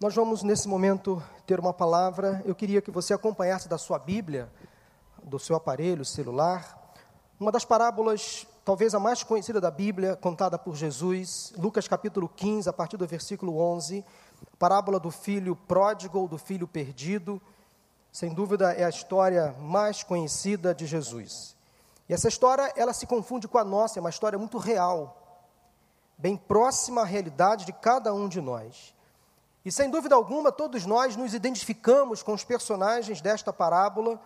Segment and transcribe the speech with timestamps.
[0.00, 2.40] Nós vamos, nesse momento, ter uma palavra.
[2.44, 4.48] Eu queria que você acompanhasse da sua Bíblia,
[5.24, 6.94] do seu aparelho celular,
[7.40, 12.68] uma das parábolas, talvez a mais conhecida da Bíblia, contada por Jesus, Lucas capítulo 15,
[12.68, 14.04] a partir do versículo 11,
[14.56, 17.42] parábola do filho pródigo ou do filho perdido.
[18.12, 21.56] Sem dúvida, é a história mais conhecida de Jesus.
[22.08, 25.42] E essa história, ela se confunde com a nossa, é uma história muito real,
[26.16, 28.96] bem próxima à realidade de cada um de nós.
[29.64, 34.20] E sem dúvida alguma, todos nós nos identificamos com os personagens desta parábola,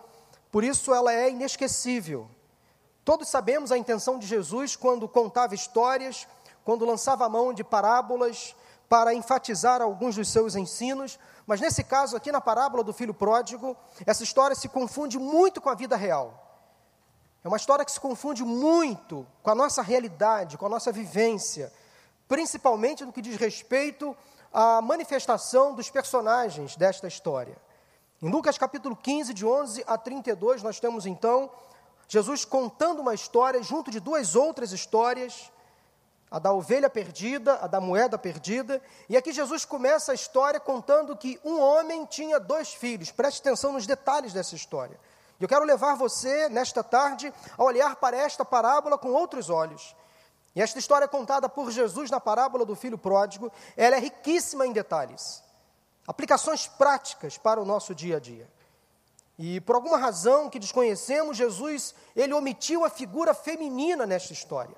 [0.51, 2.29] por isso ela é inesquecível.
[3.03, 6.27] Todos sabemos a intenção de Jesus quando contava histórias,
[6.63, 8.55] quando lançava a mão de parábolas
[8.87, 13.75] para enfatizar alguns dos seus ensinos, mas nesse caso aqui na parábola do filho pródigo,
[14.05, 16.39] essa história se confunde muito com a vida real.
[17.43, 21.73] É uma história que se confunde muito com a nossa realidade, com a nossa vivência,
[22.27, 24.15] principalmente no que diz respeito
[24.53, 27.57] a manifestação dos personagens desta história.
[28.21, 31.49] Em Lucas capítulo 15, de 11 a 32, nós temos então
[32.07, 35.51] Jesus contando uma história junto de duas outras histórias,
[36.29, 41.17] a da ovelha perdida, a da moeda perdida, e aqui Jesus começa a história contando
[41.17, 43.11] que um homem tinha dois filhos.
[43.11, 44.99] Preste atenção nos detalhes dessa história.
[45.39, 49.95] Eu quero levar você, nesta tarde, a olhar para esta parábola com outros olhos.
[50.55, 54.71] E esta história contada por Jesus na parábola do filho pródigo, ela é riquíssima em
[54.71, 55.43] detalhes,
[56.07, 58.47] aplicações práticas para o nosso dia a dia.
[59.37, 64.75] E por alguma razão que desconhecemos, Jesus, ele omitiu a figura feminina nesta história.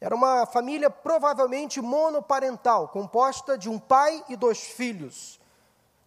[0.00, 5.38] Era uma família provavelmente monoparental, composta de um pai e dois filhos.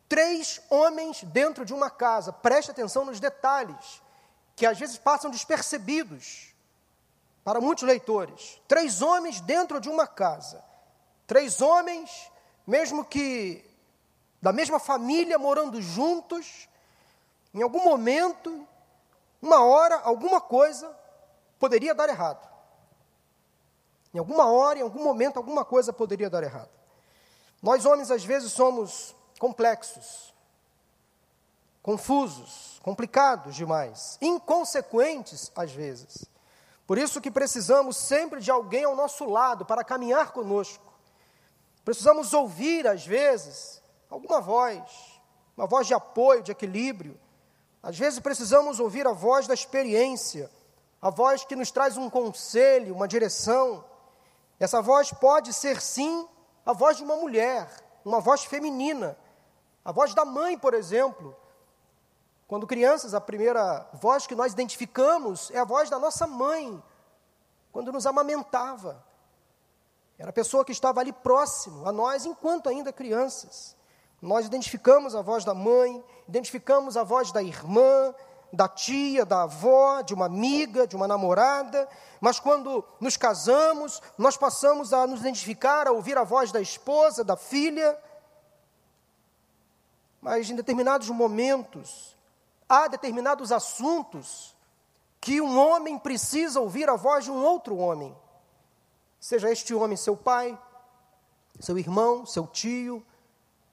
[0.10, 2.34] Três homens dentro de uma casa.
[2.34, 4.02] Preste atenção nos detalhes,
[4.56, 6.53] que às vezes passam despercebidos
[7.44, 8.62] para muitos leitores.
[8.68, 10.64] Três homens dentro de uma casa.
[11.28, 12.32] Três homens,
[12.66, 13.64] mesmo que
[14.42, 16.68] da mesma família, morando juntos,
[17.54, 18.68] em algum momento,
[19.42, 20.90] uma hora, alguma coisa
[21.60, 22.46] poderia dar errado.
[24.14, 26.70] Em alguma hora, em algum momento, alguma coisa poderia dar errado.
[27.62, 30.34] Nós, homens, às vezes somos complexos,
[31.82, 36.26] confusos, complicados demais, inconsequentes, às vezes.
[36.86, 40.94] Por isso que precisamos sempre de alguém ao nosso lado para caminhar conosco.
[41.86, 44.82] Precisamos ouvir, às vezes, alguma voz,
[45.56, 47.20] uma voz de apoio, de equilíbrio.
[47.82, 50.50] Às vezes precisamos ouvir a voz da experiência,
[51.02, 53.84] a voz que nos traz um conselho, uma direção.
[54.60, 56.28] Essa voz pode ser, sim,
[56.66, 57.70] a voz de uma mulher,
[58.06, 59.18] uma voz feminina,
[59.84, 61.36] a voz da mãe, por exemplo,
[62.48, 66.82] quando crianças, a primeira voz que nós identificamos é a voz da nossa mãe,
[67.72, 69.04] quando nos amamentava.
[70.18, 73.76] Era a pessoa que estava ali próximo a nós enquanto ainda crianças.
[74.22, 78.14] Nós identificamos a voz da mãe, identificamos a voz da irmã,
[78.54, 81.90] da tia, da avó, de uma amiga, de uma namorada,
[82.22, 87.24] mas quando nos casamos, nós passamos a nos identificar, a ouvir a voz da esposa,
[87.24, 87.98] da filha.
[90.22, 92.16] Mas em determinados momentos,
[92.74, 94.56] há determinados assuntos
[95.22, 98.16] que um homem precisa ouvir a voz de um outro homem.
[99.20, 100.60] Seja este homem seu pai,
[101.60, 103.06] seu irmão, seu tio,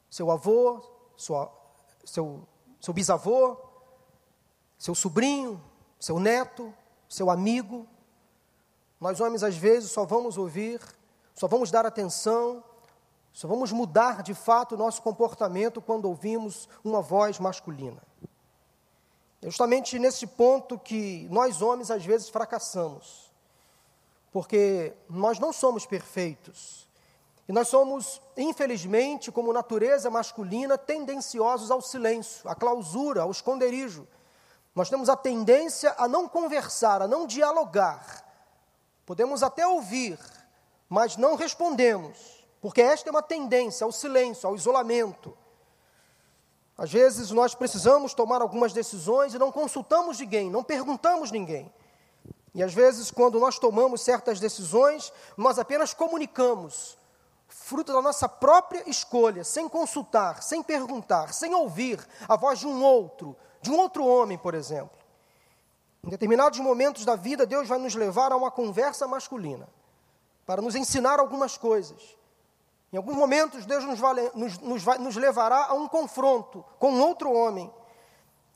[0.08, 0.80] seu avô,
[1.16, 1.50] sua,
[2.04, 2.46] seu,
[2.80, 3.56] seu bisavô,
[4.78, 5.60] seu sobrinho,
[5.98, 6.72] seu neto,
[7.08, 7.88] seu amigo.
[9.00, 10.80] Nós, homens, às vezes só vamos ouvir,
[11.34, 12.62] só vamos dar atenção,
[13.32, 18.02] só vamos mudar de fato o nosso comportamento quando ouvimos uma voz masculina.
[19.42, 23.32] É justamente nesse ponto que nós homens às vezes fracassamos,
[24.30, 26.88] porque nós não somos perfeitos.
[27.48, 34.06] E nós somos, infelizmente, como natureza masculina, tendenciosos ao silêncio, à clausura, ao esconderijo.
[34.72, 38.24] Nós temos a tendência a não conversar, a não dialogar.
[39.04, 40.16] Podemos até ouvir,
[40.88, 45.36] mas não respondemos, porque esta é uma tendência ao silêncio, ao isolamento.
[46.80, 51.70] Às vezes nós precisamos tomar algumas decisões e não consultamos ninguém, não perguntamos ninguém.
[52.54, 56.96] E às vezes, quando nós tomamos certas decisões, nós apenas comunicamos,
[57.48, 62.82] fruto da nossa própria escolha, sem consultar, sem perguntar, sem ouvir a voz de um
[62.82, 64.98] outro, de um outro homem, por exemplo.
[66.02, 69.68] Em determinados momentos da vida, Deus vai nos levar a uma conversa masculina,
[70.46, 72.16] para nos ensinar algumas coisas.
[72.92, 77.00] Em alguns momentos, Deus nos, vale, nos, nos, vai, nos levará a um confronto com
[77.00, 77.72] outro homem.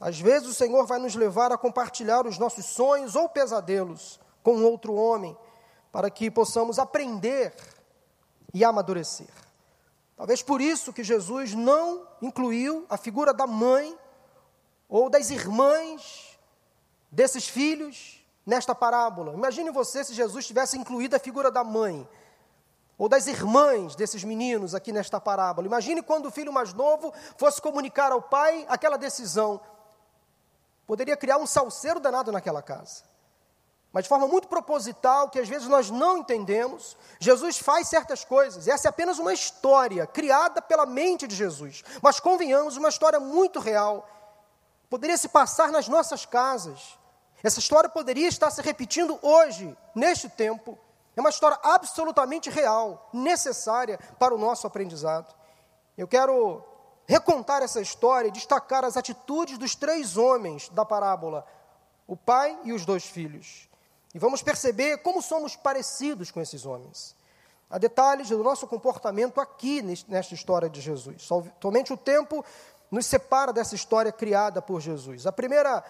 [0.01, 4.63] Às vezes, o Senhor vai nos levar a compartilhar os nossos sonhos ou pesadelos com
[4.65, 5.37] outro homem,
[5.93, 7.55] para que possamos aprender
[8.53, 9.31] e amadurecer.
[10.17, 13.97] Talvez por isso que Jesus não incluiu a figura da mãe
[14.89, 16.39] ou das irmãs
[17.11, 19.33] desses filhos nesta parábola.
[19.33, 22.07] Imagine você se Jesus tivesse incluído a figura da mãe
[22.97, 25.67] ou das irmãs desses meninos aqui nesta parábola.
[25.67, 29.61] Imagine quando o filho mais novo fosse comunicar ao pai aquela decisão.
[30.87, 33.03] Poderia criar um salseiro danado naquela casa.
[33.93, 38.67] Mas de forma muito proposital, que às vezes nós não entendemos, Jesus faz certas coisas.
[38.67, 41.85] Essa é apenas uma história criada pela mente de Jesus.
[42.03, 44.09] Mas convenhamos, uma história muito real.
[44.91, 46.99] Poderia se passar nas nossas casas.
[47.41, 50.77] Essa história poderia estar se repetindo hoje, neste tempo.
[51.17, 55.35] É uma história absolutamente real, necessária para o nosso aprendizado.
[55.97, 56.63] Eu quero
[57.07, 61.47] recontar essa história e destacar as atitudes dos três homens da parábola,
[62.07, 63.69] o pai e os dois filhos.
[64.15, 67.15] E vamos perceber como somos parecidos com esses homens.
[67.71, 71.29] Há detalhes do nosso comportamento aqui nesta história de Jesus.
[71.61, 72.45] Somente o tempo
[72.91, 75.27] nos separa dessa história criada por Jesus.
[75.27, 75.83] A primeira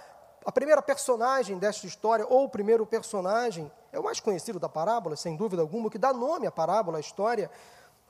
[0.45, 5.15] a primeira personagem desta história, ou o primeiro personagem, é o mais conhecido da parábola,
[5.15, 7.49] sem dúvida alguma, que dá nome à parábola, à história.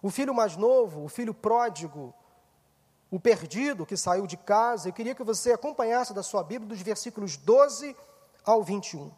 [0.01, 2.15] O filho mais novo, o filho pródigo,
[3.11, 4.89] o perdido que saiu de casa.
[4.89, 7.95] Eu queria que você acompanhasse da sua Bíblia dos versículos 12
[8.47, 9.13] ao 21.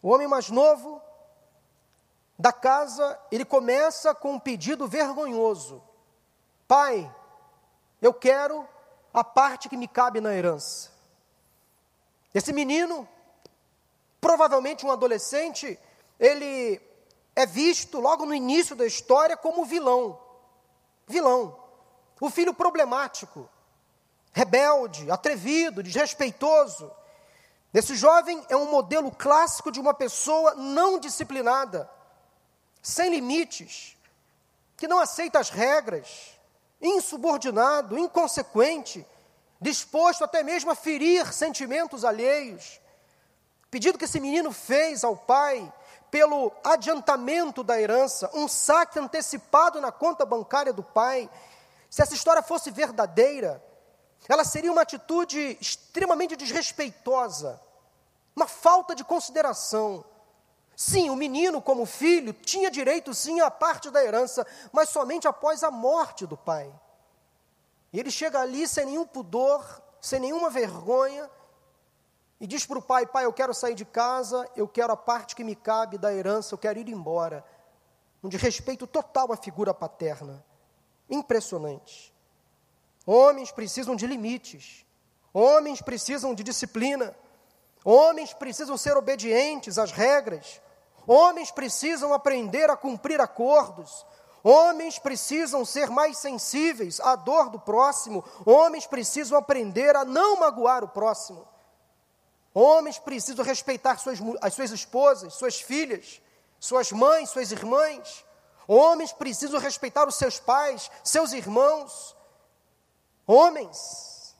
[0.00, 1.02] O homem mais novo
[2.38, 5.82] da casa, ele começa com um pedido vergonhoso:
[6.68, 7.12] Pai,
[8.00, 8.64] eu quero
[9.12, 10.92] a parte que me cabe na herança.
[12.32, 13.08] Esse menino,
[14.26, 15.78] provavelmente um adolescente,
[16.18, 16.80] ele
[17.36, 20.18] é visto logo no início da história como vilão.
[21.06, 21.56] Vilão.
[22.20, 23.48] O filho problemático,
[24.32, 26.90] rebelde, atrevido, desrespeitoso.
[27.72, 31.88] Esse jovem é um modelo clássico de uma pessoa não disciplinada,
[32.82, 33.96] sem limites,
[34.76, 36.36] que não aceita as regras,
[36.82, 39.06] insubordinado, inconsequente,
[39.60, 42.80] disposto até mesmo a ferir sentimentos alheios.
[43.70, 45.72] Pedido que esse menino fez ao pai
[46.10, 51.28] pelo adiantamento da herança, um saque antecipado na conta bancária do pai.
[51.90, 53.62] Se essa história fosse verdadeira,
[54.28, 57.60] ela seria uma atitude extremamente desrespeitosa,
[58.34, 60.04] uma falta de consideração.
[60.76, 65.62] Sim, o menino, como filho, tinha direito sim à parte da herança, mas somente após
[65.62, 66.72] a morte do pai.
[67.92, 71.30] E ele chega ali sem nenhum pudor, sem nenhuma vergonha,
[72.40, 75.34] e diz para o pai: Pai, eu quero sair de casa, eu quero a parte
[75.34, 77.44] que me cabe da herança, eu quero ir embora.
[78.22, 80.44] Um desrespeito total à figura paterna.
[81.08, 82.14] Impressionante.
[83.06, 84.84] Homens precisam de limites,
[85.32, 87.16] homens precisam de disciplina,
[87.84, 90.60] homens precisam ser obedientes às regras,
[91.06, 94.04] homens precisam aprender a cumprir acordos,
[94.48, 98.22] Homens precisam ser mais sensíveis à dor do próximo.
[98.44, 101.44] Homens precisam aprender a não magoar o próximo.
[102.58, 106.22] Homens precisam respeitar suas, as suas esposas, suas filhas,
[106.58, 108.24] suas mães, suas irmãs.
[108.66, 112.16] Homens precisam respeitar os seus pais, seus irmãos.
[113.26, 114.34] Homens.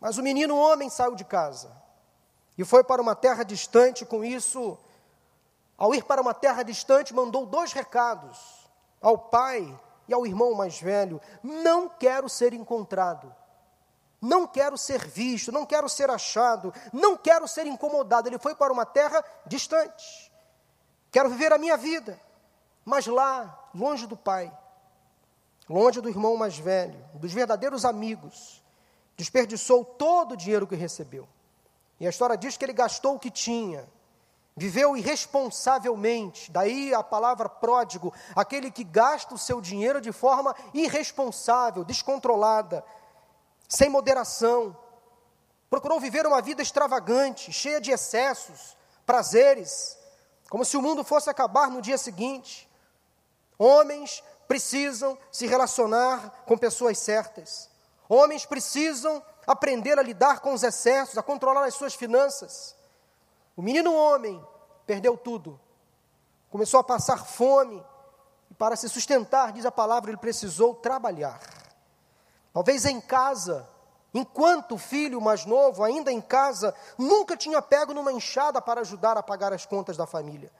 [0.00, 1.70] Mas o menino homem saiu de casa
[2.58, 4.04] e foi para uma terra distante.
[4.04, 4.76] Com isso,
[5.78, 8.36] ao ir para uma terra distante, mandou dois recados
[9.00, 13.32] ao pai e ao irmão mais velho: Não quero ser encontrado,
[14.20, 18.28] não quero ser visto, não quero ser achado, não quero ser incomodado.
[18.28, 20.30] Ele foi para uma terra distante.
[21.10, 22.20] Quero viver a minha vida,
[22.84, 24.52] mas lá, longe do pai,
[25.68, 28.62] longe do irmão mais velho, dos verdadeiros amigos,
[29.16, 31.28] desperdiçou todo o dinheiro que recebeu.
[31.98, 33.88] E a história diz que ele gastou o que tinha
[34.60, 41.82] viveu irresponsavelmente, daí a palavra pródigo, aquele que gasta o seu dinheiro de forma irresponsável,
[41.82, 42.84] descontrolada,
[43.70, 44.76] sem moderação.
[45.70, 49.96] Procurou viver uma vida extravagante, cheia de excessos, prazeres,
[50.50, 52.68] como se o mundo fosse acabar no dia seguinte.
[53.56, 57.70] Homens precisam se relacionar com pessoas certas.
[58.08, 62.74] Homens precisam aprender a lidar com os excessos, a controlar as suas finanças.
[63.56, 64.44] O menino homem
[64.84, 65.60] perdeu tudo,
[66.50, 67.84] começou a passar fome,
[68.50, 71.38] e para se sustentar, diz a palavra, ele precisou trabalhar.
[72.52, 73.68] Talvez em casa,
[74.12, 79.22] enquanto filho mais novo, ainda em casa, nunca tinha pego numa enxada para ajudar a
[79.22, 80.50] pagar as contas da família.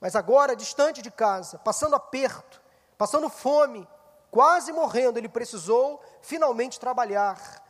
[0.00, 2.60] Mas agora, distante de casa, passando aperto,
[2.96, 3.88] passando fome,
[4.30, 7.64] quase morrendo, ele precisou finalmente trabalhar.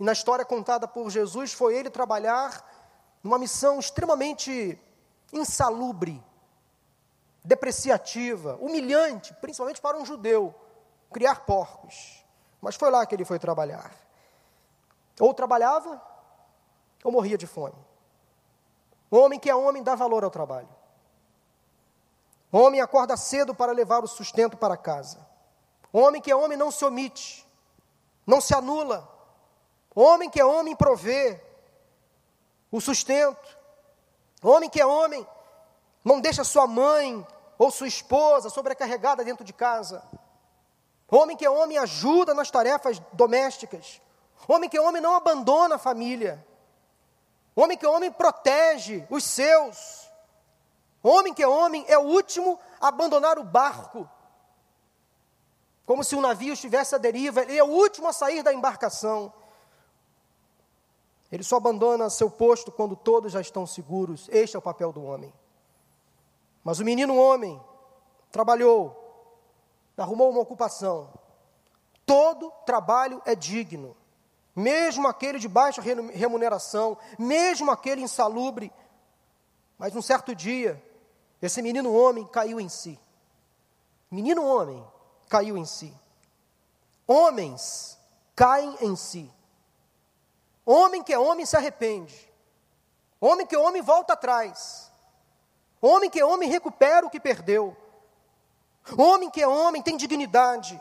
[0.00, 2.64] E na história contada por Jesus, foi ele trabalhar
[3.22, 4.80] numa missão extremamente
[5.32, 6.24] insalubre,
[7.44, 10.54] depreciativa, humilhante, principalmente para um judeu,
[11.12, 12.24] criar porcos.
[12.60, 13.94] Mas foi lá que ele foi trabalhar.
[15.20, 16.00] Ou trabalhava,
[17.02, 17.76] ou morria de fome.
[19.10, 20.68] O homem que é homem dá valor ao trabalho.
[22.50, 25.26] O homem acorda cedo para levar o sustento para casa.
[25.92, 27.46] O homem que é homem não se omite,
[28.26, 29.08] não se anula.
[29.94, 31.42] O homem que é homem provê
[32.70, 33.58] o sustento.
[34.42, 35.26] O homem que é homem
[36.04, 37.26] não deixa sua mãe
[37.58, 40.02] ou sua esposa sobrecarregada dentro de casa.
[41.10, 44.00] Homem que é homem ajuda nas tarefas domésticas.
[44.46, 46.44] Homem que é homem não abandona a família.
[47.56, 50.08] Homem que é homem protege os seus.
[51.02, 54.08] Homem que é homem é o último a abandonar o barco.
[55.86, 59.32] Como se o navio estivesse à deriva, ele é o último a sair da embarcação.
[61.32, 64.28] Ele só abandona seu posto quando todos já estão seguros.
[64.30, 65.32] Este é o papel do homem.
[66.62, 67.58] Mas o menino homem
[68.30, 69.07] trabalhou,
[70.02, 71.12] arrumou uma ocupação.
[72.06, 73.96] Todo trabalho é digno,
[74.54, 78.72] mesmo aquele de baixa remuneração, mesmo aquele insalubre.
[79.76, 80.82] Mas um certo dia,
[81.40, 82.98] esse menino homem caiu em si.
[84.10, 84.84] Menino homem
[85.28, 85.94] caiu em si.
[87.06, 87.98] Homens
[88.34, 89.30] caem em si.
[90.64, 92.30] Homem que é homem se arrepende.
[93.20, 94.90] Homem que é homem volta atrás.
[95.80, 97.76] Homem que é homem recupera o que perdeu.
[98.96, 100.80] Homem que é homem tem dignidade.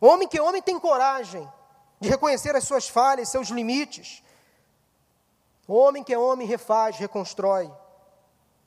[0.00, 1.48] Homem que é homem tem coragem
[2.00, 4.22] de reconhecer as suas falhas, seus limites.
[5.68, 7.72] Homem que é homem refaz, reconstrói.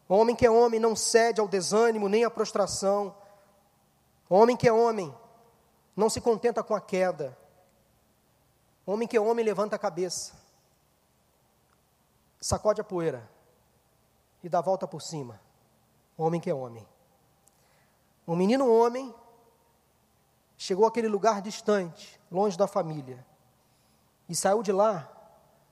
[0.07, 3.15] Homem que é homem não cede ao desânimo nem à prostração.
[4.29, 5.13] Homem que é homem
[5.95, 7.37] não se contenta com a queda.
[8.85, 10.33] Homem que é homem levanta a cabeça,
[12.41, 13.29] sacode a poeira
[14.43, 15.39] e dá a volta por cima.
[16.17, 16.87] Homem que é homem.
[18.29, 19.11] Um menino homem
[20.55, 23.25] chegou àquele lugar distante, longe da família,
[24.29, 25.11] e saiu de lá,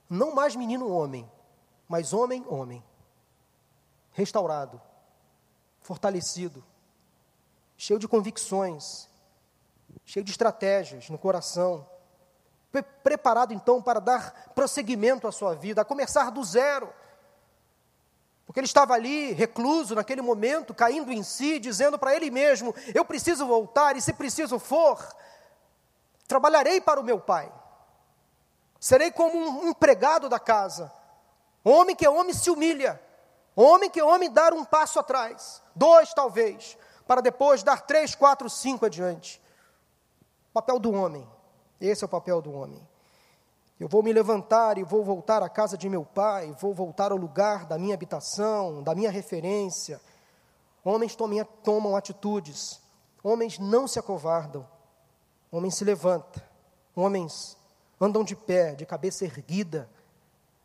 [0.10, 1.32] não mais menino homem,
[1.88, 2.84] mas homem homem.
[4.12, 4.82] Restaurado,
[5.82, 6.64] fortalecido,
[7.78, 9.08] cheio de convicções,
[10.04, 11.88] cheio de estratégias no coração
[13.04, 16.92] preparado então para dar prosseguimento à sua vida, a começar do zero.
[18.48, 23.06] Porque ele estava ali, recluso, naquele momento, caindo em si, dizendo para ele mesmo: Eu
[23.06, 25.06] preciso voltar, e se preciso for,
[26.28, 27.54] trabalharei para o meu pai.
[28.80, 30.92] Serei como um empregado da casa.
[31.64, 33.00] Homem que é homem se humilha.
[33.56, 36.78] Homem que é homem dar um passo atrás, dois talvez,
[37.08, 39.42] para depois dar três, quatro, cinco adiante.
[40.50, 41.28] O papel do homem
[41.80, 42.86] esse é o papel do homem.
[43.80, 47.18] Eu vou me levantar e vou voltar à casa de meu pai, vou voltar ao
[47.18, 50.02] lugar da minha habitação, da minha referência.
[50.84, 52.82] Homens tomam, tomam atitudes,
[53.24, 54.68] homens não se acovardam,
[55.52, 56.42] homens se levantam,
[56.96, 57.56] homens
[58.02, 59.88] andam de pé, de cabeça erguida,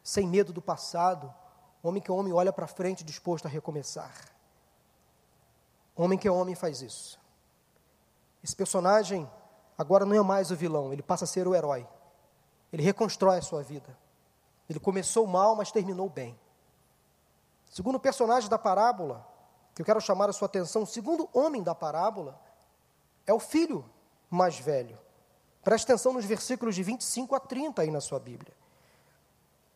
[0.02, 1.33] sem medo do passado.
[1.83, 4.14] Homem que é homem olha para frente disposto a recomeçar.
[5.95, 7.21] Homem que é homem faz isso.
[8.42, 9.28] Esse personagem
[9.76, 11.87] agora não é mais o vilão, ele passa a ser o herói.
[12.73, 13.97] Ele reconstrói a sua vida.
[14.69, 16.38] Ele começou mal, mas terminou bem.
[17.71, 19.26] Segundo personagem da parábola,
[19.75, 22.41] que eu quero chamar a sua atenção, o segundo homem da parábola
[23.26, 23.85] é o filho
[24.31, 24.99] mais velho.
[25.62, 28.52] Preste atenção nos versículos de 25 a 30 aí na sua Bíblia.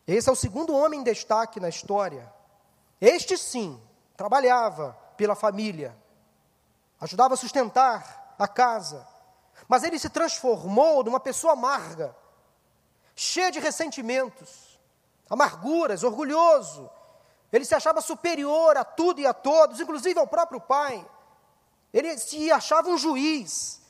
[0.05, 2.31] Esse é o segundo homem em destaque na história.
[2.99, 3.79] Este sim,
[4.15, 5.95] trabalhava pela família,
[6.99, 9.07] ajudava a sustentar a casa,
[9.67, 12.15] mas ele se transformou numa pessoa amarga,
[13.19, 14.79] cheia de ressentimentos,
[15.27, 16.87] amarguras, orgulhoso.
[17.51, 21.03] Ele se achava superior a tudo e a todos, inclusive ao próprio pai.
[21.91, 23.81] Ele se achava um juiz.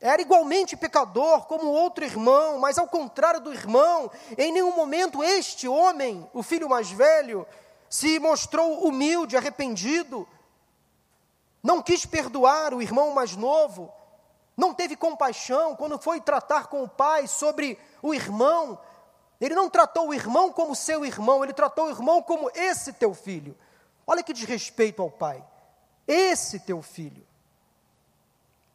[0.00, 5.66] Era igualmente pecador como outro irmão, mas ao contrário do irmão, em nenhum momento este
[5.66, 7.46] homem, o filho mais velho,
[7.88, 10.26] se mostrou humilde, arrependido.
[11.60, 13.92] Não quis perdoar o irmão mais novo,
[14.60, 18.78] não teve compaixão quando foi tratar com o pai sobre o irmão.
[19.40, 23.14] Ele não tratou o irmão como seu irmão, ele tratou o irmão como esse teu
[23.14, 23.56] filho.
[24.06, 25.42] Olha que desrespeito ao pai.
[26.06, 27.26] Esse teu filho.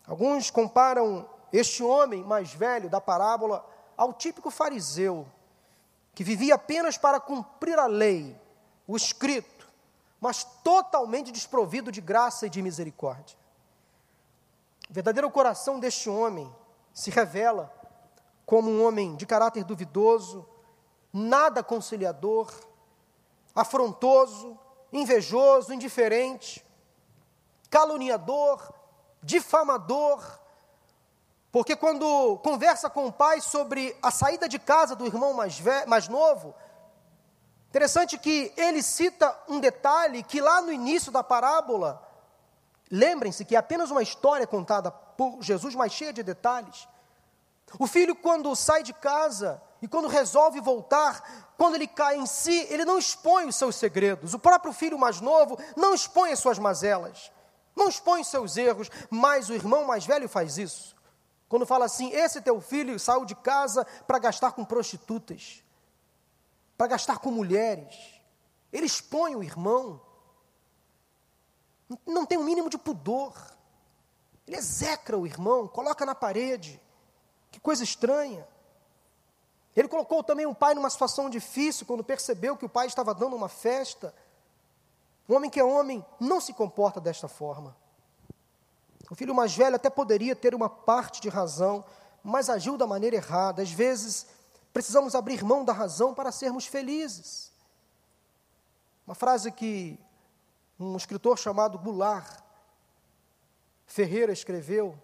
[0.08, 3.64] Alguns comparam este homem mais velho da parábola
[3.96, 5.28] ao típico fariseu,
[6.16, 8.36] que vivia apenas para cumprir a lei,
[8.88, 9.70] o escrito,
[10.20, 13.45] mas totalmente desprovido de graça e de misericórdia.
[14.90, 16.54] O verdadeiro coração deste homem
[16.94, 17.74] se revela
[18.46, 20.48] como um homem de caráter duvidoso,
[21.12, 22.54] nada conciliador,
[23.54, 24.58] afrontoso,
[24.92, 26.66] invejoso, indiferente,
[27.70, 28.74] caluniador,
[29.22, 30.40] difamador,
[31.52, 35.90] Porque quando conversa com o pai sobre a saída de casa do irmão mais, velho,
[35.90, 36.54] mais novo,
[37.70, 42.05] interessante que ele cita um detalhe que lá no início da parábola,
[42.92, 46.88] lembrem-se que é apenas uma história contada por Jesus, mas cheia de detalhes.
[47.80, 52.68] O filho, quando sai de casa e quando resolve voltar, quando ele cai em si,
[52.70, 54.34] ele não expõe os seus segredos.
[54.34, 57.32] O próprio filho mais novo não expõe as suas mazelas,
[57.76, 60.96] não expõe os seus erros, mas o irmão mais velho faz isso.
[61.48, 65.64] Quando fala assim: esse teu filho saiu de casa para gastar com prostitutas,
[66.78, 67.96] para gastar com mulheres.
[68.72, 70.02] Ele expõe o irmão,
[72.06, 73.34] não tem o um mínimo de pudor.
[74.48, 76.82] Ele execra o irmão, coloca na parede.
[77.52, 78.48] Que coisa estranha.
[79.76, 83.36] Ele colocou também o pai numa situação difícil quando percebeu que o pai estava dando
[83.36, 84.14] uma festa.
[85.28, 87.76] Um homem que é homem não se comporta desta forma.
[89.10, 91.84] O filho mais velho até poderia ter uma parte de razão,
[92.24, 93.62] mas agiu da maneira errada.
[93.62, 94.28] Às vezes,
[94.74, 97.52] precisamos abrir mão da razão para sermos felizes.
[99.06, 100.00] Uma frase que
[100.80, 102.46] um escritor chamado Goulart
[103.86, 104.98] Ferreira escreveu.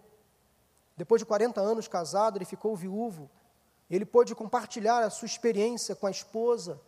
[0.96, 3.30] Depois de 40 anos casado, ele ficou viúvo.
[3.88, 6.80] Ele pôde compartilhar a sua experiência com a esposa,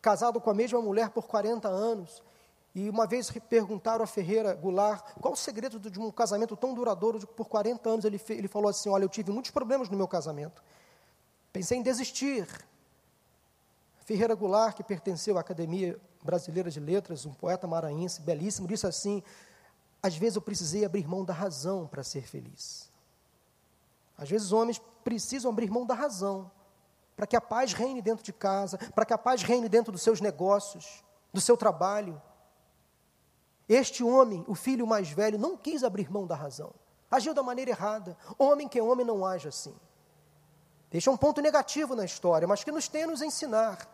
[0.00, 2.22] casado com a mesma mulher por 40 anos.
[2.74, 7.26] E uma vez perguntaram a Ferreira Goulart qual o segredo de um casamento tão duradouro
[7.26, 8.04] por 40 anos.
[8.04, 10.62] Ele, ele falou assim: Olha, eu tive muitos problemas no meu casamento.
[11.52, 12.48] Pensei em desistir.
[14.12, 19.22] Ferreira Goulart, que pertenceu à Academia Brasileira de Letras, um poeta maranhense belíssimo, disse assim:
[20.02, 22.90] Às vezes eu precisei abrir mão da razão para ser feliz.
[24.16, 26.50] Às vezes homens precisam abrir mão da razão
[27.16, 30.02] para que a paz reine dentro de casa, para que a paz reine dentro dos
[30.02, 31.02] seus negócios,
[31.32, 32.20] do seu trabalho.
[33.66, 36.70] Este homem, o filho mais velho, não quis abrir mão da razão.
[37.10, 38.14] Agiu da maneira errada.
[38.38, 39.74] Homem que é homem não age assim.
[40.90, 43.88] Deixa um ponto negativo na história, mas que nos tem a nos ensinar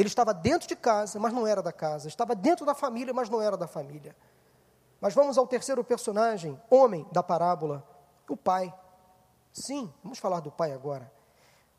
[0.00, 2.06] ele estava dentro de casa, mas não era da casa.
[2.06, 4.14] Estava dentro da família, mas não era da família.
[5.00, 7.84] Mas vamos ao terceiro personagem, homem da parábola,
[8.28, 8.72] o pai.
[9.52, 11.10] Sim, vamos falar do pai agora.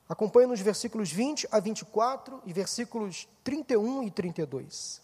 [0.08, 5.02] Acompanhe nos versículos 20 a 24 e versículos 31 e 32.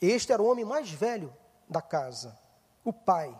[0.00, 1.32] Este era o homem mais velho
[1.68, 2.36] da casa,
[2.84, 3.32] o pai,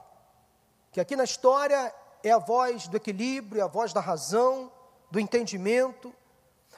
[0.92, 1.92] que aqui na história
[2.22, 4.70] é a voz do equilíbrio, a voz da razão,
[5.10, 6.14] do entendimento,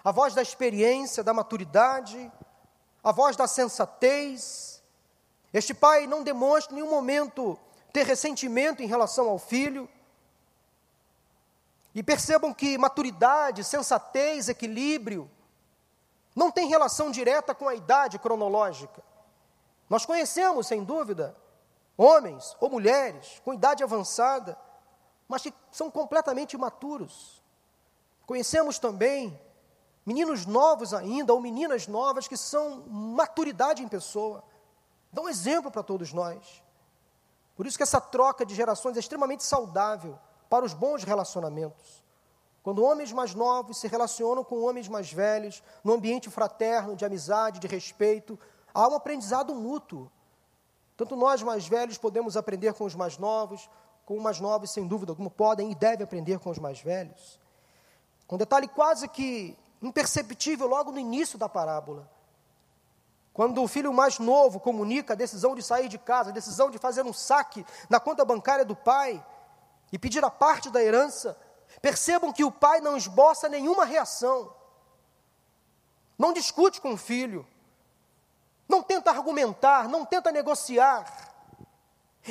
[0.04, 2.30] a voz da experiência, da maturidade,
[3.02, 4.82] a voz da sensatez.
[5.50, 7.58] Este pai não demonstra em nenhum momento
[7.90, 9.88] ter ressentimento em relação ao filho.
[11.94, 15.30] E percebam que maturidade, sensatez, equilíbrio
[16.36, 19.02] não tem relação direta com a idade cronológica.
[19.88, 21.36] Nós conhecemos, sem dúvida,
[21.96, 24.58] homens ou mulheres com idade avançada,
[25.28, 27.40] mas que são completamente imaturos.
[28.26, 29.40] Conhecemos também
[30.04, 34.44] meninos novos ainda, ou meninas novas que são maturidade em pessoa.
[35.12, 36.62] Dão um exemplo para todos nós.
[37.56, 40.18] Por isso que essa troca de gerações é extremamente saudável
[40.50, 42.02] para os bons relacionamentos.
[42.62, 47.60] Quando homens mais novos se relacionam com homens mais velhos, no ambiente fraterno, de amizade,
[47.60, 48.38] de respeito,
[48.72, 50.10] há um aprendizado mútuo.
[50.96, 53.68] Tanto nós mais velhos podemos aprender com os mais novos,
[54.06, 57.38] com os mais novos, sem dúvida alguma, podem e devem aprender com os mais velhos.
[58.30, 62.10] Um detalhe quase que imperceptível logo no início da parábola.
[63.32, 66.78] Quando o filho mais novo comunica a decisão de sair de casa, a decisão de
[66.78, 69.24] fazer um saque na conta bancária do pai
[69.92, 71.36] e pedir a parte da herança,
[71.82, 74.54] percebam que o pai não esboça nenhuma reação,
[76.16, 77.46] não discute com o filho,
[78.68, 81.04] não tenta argumentar, não tenta negociar.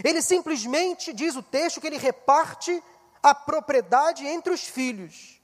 [0.03, 2.81] Ele simplesmente diz o texto que ele reparte
[3.21, 5.39] a propriedade entre os filhos.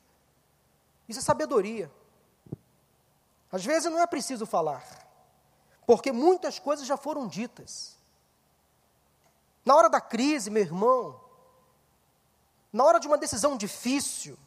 [1.07, 1.91] Isso é sabedoria.
[3.51, 4.83] Às vezes não é preciso falar,
[5.85, 7.97] porque muitas coisas já foram ditas.
[9.65, 11.19] Na hora da crise, meu irmão,
[12.71, 14.37] na hora de uma decisão difícil,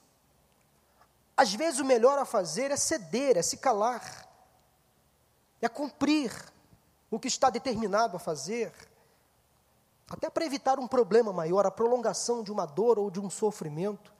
[1.36, 4.28] às vezes o melhor a fazer é ceder, é se calar,
[5.60, 6.32] é cumprir
[7.10, 8.72] o que está determinado a fazer,
[10.08, 14.12] até para evitar um problema maior, a prolongação de uma dor ou de um sofrimento.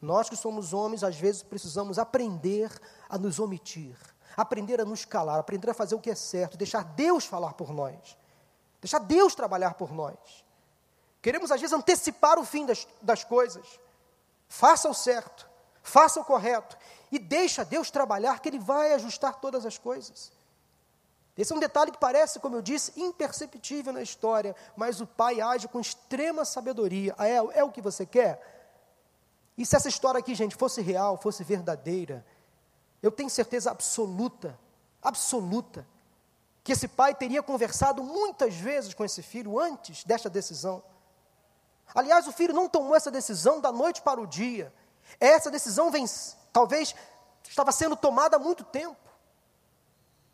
[0.00, 2.70] Nós que somos homens, às vezes precisamos aprender
[3.08, 3.96] a nos omitir
[4.36, 7.72] aprender a nos calar, aprender a fazer o que é certo, deixar Deus falar por
[7.72, 8.16] nós,
[8.80, 10.44] deixar Deus trabalhar por nós.
[11.22, 13.80] Queremos, às vezes, antecipar o fim das, das coisas.
[14.48, 15.48] Faça o certo,
[15.82, 16.76] faça o correto
[17.10, 20.32] e deixa Deus trabalhar, que Ele vai ajustar todas as coisas.
[21.36, 25.40] Esse é um detalhe que parece, como eu disse, imperceptível na história, mas o pai
[25.40, 27.14] age com extrema sabedoria.
[27.18, 28.40] Ah, é, é o que você quer?
[29.58, 32.24] E se essa história aqui, gente, fosse real, fosse verdadeira,
[33.04, 34.58] eu tenho certeza absoluta,
[35.02, 35.86] absoluta,
[36.62, 40.82] que esse pai teria conversado muitas vezes com esse filho antes desta decisão.
[41.94, 44.72] Aliás, o filho não tomou essa decisão da noite para o dia.
[45.20, 46.06] Essa decisão vem,
[46.50, 46.94] talvez
[47.46, 48.96] estava sendo tomada há muito tempo.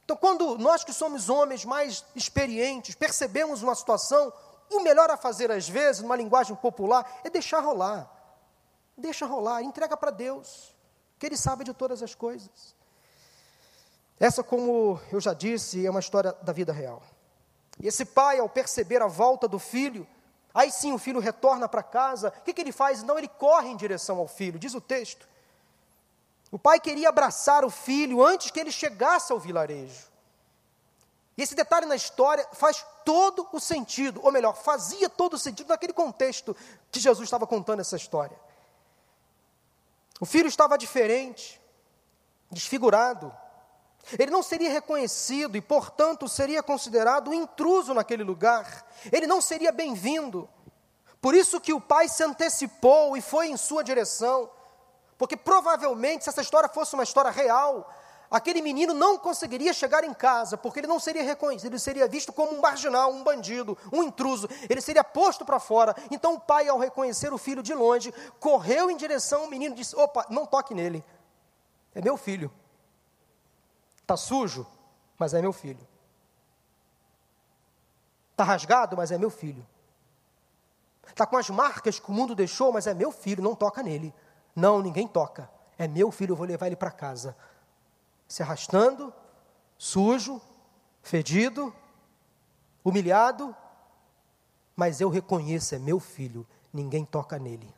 [0.04, 4.32] Então, quando nós que somos homens mais experientes percebemos uma situação,
[4.70, 8.08] o melhor a fazer às vezes, numa linguagem popular, é deixar rolar.
[8.96, 10.72] Deixa rolar, entrega para Deus,
[11.20, 12.74] que Ele sabe de todas as coisas.
[14.18, 17.02] Essa, como eu já disse, é uma história da vida real.
[17.78, 20.06] E esse pai, ao perceber a volta do filho,
[20.54, 23.02] aí sim o filho retorna para casa, o que, que ele faz?
[23.02, 25.28] Não, ele corre em direção ao filho, diz o texto.
[26.50, 30.08] O pai queria abraçar o filho antes que ele chegasse ao vilarejo.
[31.36, 35.68] E esse detalhe na história faz todo o sentido, ou melhor, fazia todo o sentido
[35.68, 36.56] naquele contexto
[36.90, 38.36] que Jesus estava contando essa história.
[40.20, 41.58] O filho estava diferente,
[42.50, 43.34] desfigurado.
[44.18, 48.86] Ele não seria reconhecido e, portanto, seria considerado intruso naquele lugar.
[49.10, 50.48] Ele não seria bem-vindo.
[51.20, 54.50] Por isso que o pai se antecipou e foi em sua direção.
[55.16, 57.90] Porque provavelmente, se essa história fosse uma história real,
[58.30, 62.32] aquele menino não conseguiria chegar em casa, porque ele não seria reconhecido, ele seria visto
[62.32, 65.94] como um marginal, um bandido, um intruso, ele seria posto para fora.
[66.10, 69.78] Então o pai, ao reconhecer o filho de longe, correu em direção ao menino e
[69.78, 71.04] disse: Opa, não toque nele,
[71.94, 72.52] é meu filho.
[74.00, 74.66] Está sujo,
[75.18, 75.86] mas é meu filho.
[78.32, 79.66] Está rasgado, mas é meu filho.
[81.06, 84.14] Está com as marcas que o mundo deixou, mas é meu filho, não toca nele.
[84.54, 85.50] Não, ninguém toca.
[85.76, 87.36] É meu filho, eu vou levar ele para casa.
[88.30, 89.12] Se arrastando,
[89.76, 90.40] sujo,
[91.02, 91.74] fedido,
[92.84, 93.54] humilhado,
[94.76, 97.68] mas eu reconheço, é meu filho, ninguém toca nele.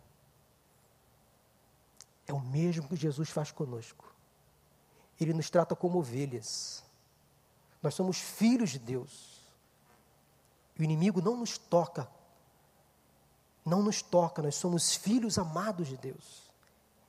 [2.26, 4.04] É o mesmo que Jesus faz conosco.
[5.18, 6.84] Ele nos trata como ovelhas.
[7.82, 9.40] Nós somos filhos de Deus.
[10.78, 12.06] O inimigo não nos toca.
[13.64, 16.41] Não nos toca, nós somos filhos amados de Deus.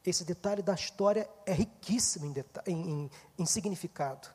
[0.05, 4.27] Esse detalhe da história é riquíssimo em, em, em, significado.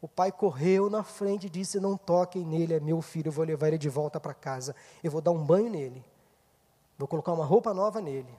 [0.00, 3.44] O pai correu na frente e disse: Não toquem nele, é meu filho, eu vou
[3.44, 4.76] levar ele de volta para casa.
[5.02, 6.04] Eu vou dar um banho nele.
[6.98, 8.32] Vou colocar uma roupa nova nele.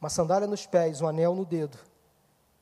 [0.00, 1.78] Uma sandália nos pés, um anel no dedo.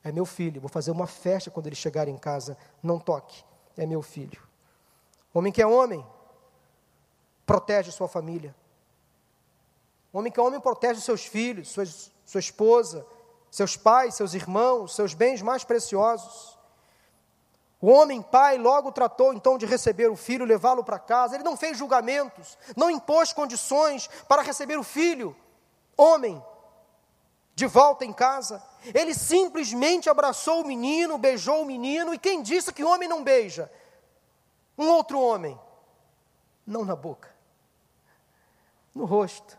[0.02, 2.56] É meu filho, vou fazer uma festa quando ele chegar em casa.
[2.82, 3.44] Não toque,
[3.76, 4.40] é meu filho.
[5.32, 6.04] Homem que é homem,
[7.44, 8.54] protege sua família.
[10.12, 13.06] Homem que é homem, protege seus filhos, suas, sua esposa,
[13.50, 16.58] seus pais, seus irmãos, seus bens mais preciosos.
[17.80, 21.36] O homem pai logo tratou então de receber o filho, levá-lo para casa.
[21.36, 25.36] Ele não fez julgamentos, não impôs condições para receber o filho,
[25.96, 26.42] homem,
[27.54, 28.62] de volta em casa.
[28.92, 33.70] Ele simplesmente abraçou o menino, beijou o menino, e quem disse que homem não beija?
[34.76, 35.58] Um outro homem.
[36.66, 37.32] Não na boca,
[38.92, 39.56] no rosto,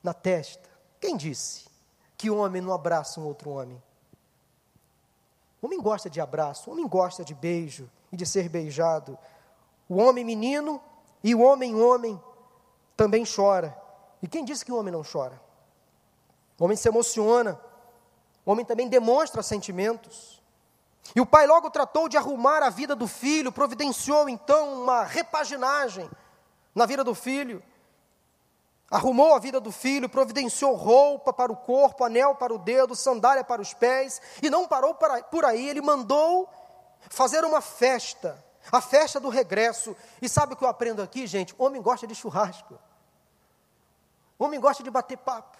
[0.00, 0.69] na testa,
[1.00, 1.64] quem disse
[2.16, 3.82] que homem não abraça um outro homem?
[5.62, 9.18] O homem gosta de abraço, o homem gosta de beijo e de ser beijado.
[9.88, 10.80] O homem menino
[11.24, 12.22] e o homem homem
[12.96, 13.76] também chora.
[14.22, 15.40] E quem disse que o homem não chora?
[16.58, 17.58] O homem se emociona.
[18.44, 20.42] O homem também demonstra sentimentos.
[21.14, 26.10] E o pai logo tratou de arrumar a vida do filho, providenciou então uma repaginagem
[26.74, 27.62] na vida do filho
[28.90, 33.44] arrumou a vida do filho, providenciou roupa para o corpo, anel para o dedo, sandália
[33.44, 34.94] para os pés, e não parou
[35.30, 36.48] por aí, ele mandou
[37.08, 39.96] fazer uma festa, a festa do regresso.
[40.20, 41.54] E sabe o que eu aprendo aqui, gente?
[41.56, 42.78] Homem gosta de churrasco,
[44.36, 45.58] homem gosta de bater papo.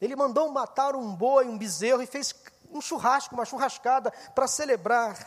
[0.00, 2.34] Ele mandou matar um boi, um bezerro, e fez
[2.70, 5.18] um churrasco, uma churrascada, para celebrar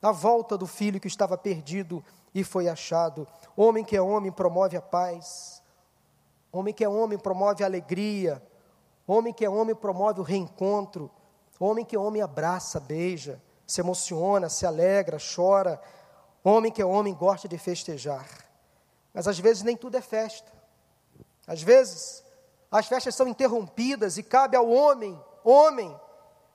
[0.00, 2.02] a volta do filho que estava perdido
[2.34, 3.26] e foi achado.
[3.56, 5.55] Homem que é homem promove a paz.
[6.56, 8.42] Homem que é homem promove a alegria.
[9.06, 11.10] Homem que é homem promove o reencontro.
[11.60, 15.80] Homem que é homem abraça, beija, se emociona, se alegra, chora.
[16.42, 18.26] Homem que é homem gosta de festejar.
[19.12, 20.52] Mas às vezes nem tudo é festa.
[21.46, 22.24] Às vezes
[22.70, 25.98] as festas são interrompidas e cabe ao homem, homem,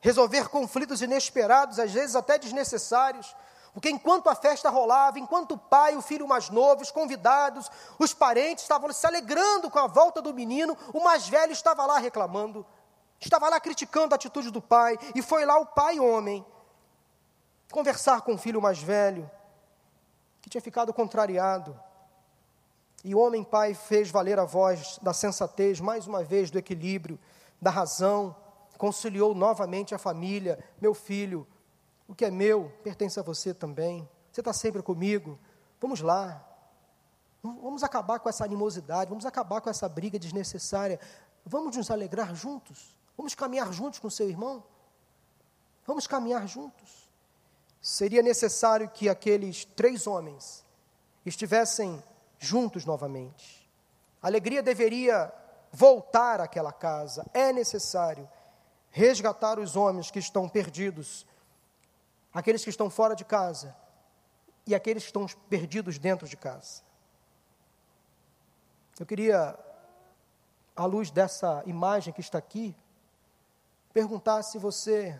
[0.02, 3.36] resolver conflitos inesperados, às vezes até desnecessários,
[3.74, 8.14] porque enquanto a festa rolava, enquanto o pai, o filho mais novo, os convidados, os
[8.14, 12.66] parentes estavam se alegrando com a volta do menino, o mais velho estava lá reclamando,
[13.20, 16.46] estava lá criticando a atitude do pai, e foi lá o pai homem,
[17.72, 19.30] conversar com o filho mais velho,
[20.42, 21.80] que tinha ficado contrariado.
[23.04, 27.18] E o homem pai fez valer a voz da sensatez, mais uma vez do equilíbrio,
[27.60, 28.36] da razão,
[28.78, 30.64] conciliou novamente a família.
[30.80, 31.48] Meu filho,
[32.12, 34.08] o que é meu pertence a você também.
[34.32, 35.40] Você está sempre comigo.
[35.80, 36.46] Vamos lá.
[37.42, 41.00] Vamos acabar com essa animosidade, vamos acabar com essa briga desnecessária.
[41.46, 43.00] Vamos nos alegrar juntos.
[43.16, 44.62] Vamos caminhar juntos com seu irmão.
[45.88, 47.10] Vamos caminhar juntos.
[47.82, 50.66] Seria necessário que aqueles três homens
[51.26, 52.04] estivessem
[52.38, 53.72] juntos novamente.
[54.22, 55.34] A alegria deveria
[55.72, 57.26] voltar àquela casa.
[57.34, 58.30] É necessário
[58.90, 61.26] resgatar os homens que estão perdidos,
[62.34, 63.76] aqueles que estão fora de casa
[64.66, 66.82] e aqueles que estão perdidos dentro de casa.
[69.00, 69.58] Eu queria,
[70.76, 72.76] à luz dessa imagem que está aqui,
[73.94, 75.20] perguntar se você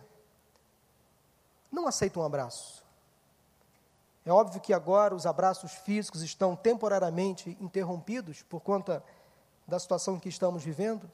[1.70, 2.82] não aceita um abraço.
[4.24, 9.02] É óbvio que agora os abraços físicos estão temporariamente interrompidos por conta
[9.66, 11.10] da situação que estamos vivendo.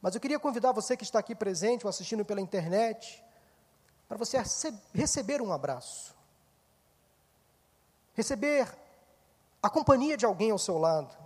[0.00, 3.22] Mas eu queria convidar você que está aqui presente ou assistindo pela internet,
[4.12, 4.36] para você
[4.92, 6.14] receber um abraço.
[8.12, 8.68] Receber
[9.62, 11.16] a companhia de alguém ao seu lado.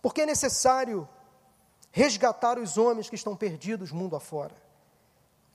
[0.00, 1.08] Porque é necessário
[1.90, 4.54] resgatar os homens que estão perdidos mundo afora.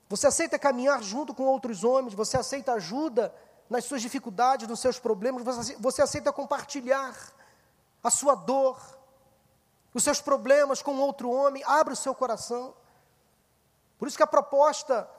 [0.09, 3.33] Você aceita caminhar junto com outros homens, você aceita ajuda
[3.69, 5.41] nas suas dificuldades, nos seus problemas,
[5.79, 7.15] você aceita compartilhar
[8.03, 8.77] a sua dor,
[9.93, 12.73] os seus problemas com outro homem, abre o seu coração.
[13.97, 15.09] Por isso que a proposta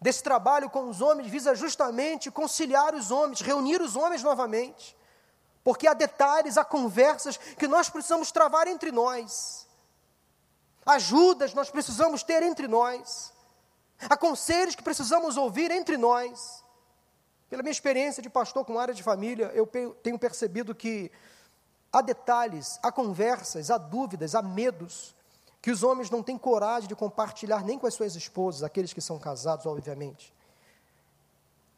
[0.00, 4.96] desse trabalho com os homens visa justamente conciliar os homens, reunir os homens novamente.
[5.62, 9.68] Porque há detalhes, há conversas que nós precisamos travar entre nós.
[10.86, 13.32] Ajudas nós precisamos ter entre nós.
[14.08, 16.64] Há conselhos que precisamos ouvir entre nós.
[17.50, 19.66] Pela minha experiência de pastor com área de família, eu
[20.02, 21.12] tenho percebido que
[21.92, 25.14] há detalhes, há conversas, há dúvidas, há medos
[25.62, 29.00] que os homens não têm coragem de compartilhar nem com as suas esposas, aqueles que
[29.00, 30.32] são casados, obviamente.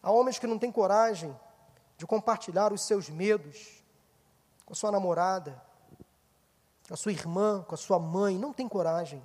[0.02, 1.36] Há homens que não têm coragem
[1.96, 3.82] de compartilhar os seus medos
[4.64, 5.60] com a sua namorada,
[6.86, 9.24] com a sua irmã, com a sua mãe, não tem coragem,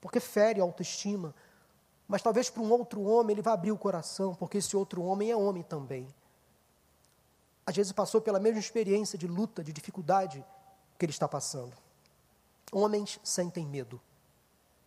[0.00, 1.34] porque fere a autoestima.
[2.06, 5.30] Mas talvez para um outro homem ele vai abrir o coração, porque esse outro homem
[5.30, 6.06] é homem também.
[7.64, 10.44] Às vezes passou pela mesma experiência de luta, de dificuldade
[10.98, 11.72] que ele está passando.
[12.72, 14.00] Homens sentem medo.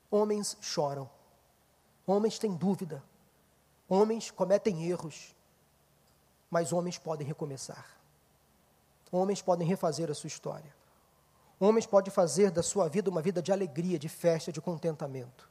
[0.10, 1.10] Homens choram.
[2.06, 3.04] Homens têm dúvida.
[3.88, 5.36] Homens cometem erros.
[6.50, 7.98] Mas homens podem recomeçar.
[9.12, 10.74] Homens podem refazer a sua história.
[11.60, 15.50] Homens podem fazer da sua vida uma vida de alegria, de festa, de contentamento.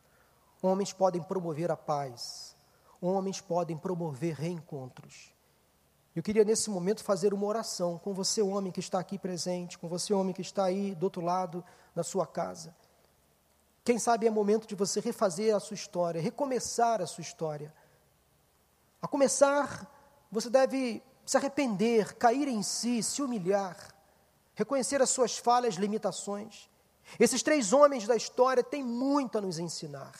[0.60, 2.56] Homens podem promover a paz.
[3.00, 5.32] Homens podem promover reencontros.
[6.14, 9.88] Eu queria nesse momento fazer uma oração com você, homem que está aqui presente, com
[9.88, 12.74] você, homem que está aí do outro lado da sua casa.
[13.82, 17.74] Quem sabe é momento de você refazer a sua história, recomeçar a sua história.
[19.00, 19.90] A começar,
[20.30, 23.76] você deve se arrepender, cair em si, se humilhar,
[24.54, 26.68] reconhecer as suas falhas, limitações.
[27.18, 30.12] Esses três homens da história têm muito a nos ensinar.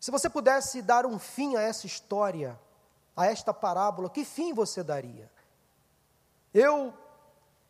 [0.00, 2.58] Se você pudesse dar um fim a essa história,
[3.16, 5.30] a esta parábola, que fim você daria?
[6.52, 6.92] Eu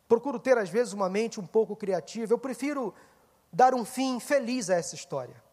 [0.07, 2.93] procuro ter, às vezes, uma mente um pouco criativa, eu prefiro
[3.51, 5.43] dar um fim feliz a essa história.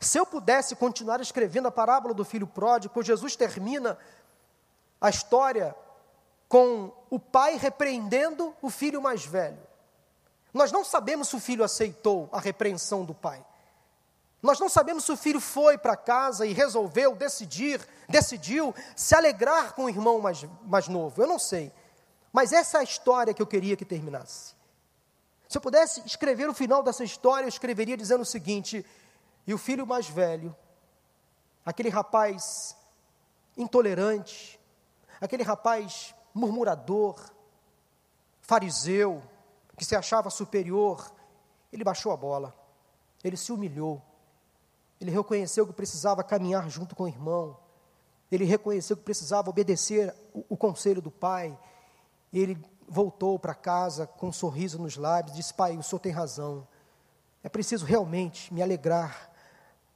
[0.00, 3.98] Se eu pudesse continuar escrevendo a parábola do filho pródigo, Jesus termina
[5.00, 5.74] a história
[6.48, 9.58] com o pai repreendendo o filho mais velho.
[10.52, 13.44] Nós não sabemos se o filho aceitou a repreensão do pai.
[14.42, 19.74] Nós não sabemos se o filho foi para casa e resolveu decidir, decidiu se alegrar
[19.74, 21.20] com o irmão mais, mais novo.
[21.20, 21.72] Eu não sei.
[22.32, 24.54] Mas essa é a história que eu queria que terminasse.
[25.48, 28.84] Se eu pudesse escrever o final dessa história, eu escreveria dizendo o seguinte:
[29.46, 30.54] e o filho mais velho,
[31.64, 32.76] aquele rapaz
[33.56, 34.60] intolerante,
[35.20, 37.18] aquele rapaz murmurador,
[38.40, 39.22] fariseu,
[39.76, 41.10] que se achava superior,
[41.72, 42.54] ele baixou a bola,
[43.24, 44.02] ele se humilhou,
[45.00, 47.56] ele reconheceu que precisava caminhar junto com o irmão.
[48.30, 51.56] Ele reconheceu que precisava obedecer o, o conselho do pai.
[52.32, 56.66] Ele voltou para casa com um sorriso nos lábios disse: Pai, o senhor tem razão.
[57.42, 59.30] É preciso realmente me alegrar,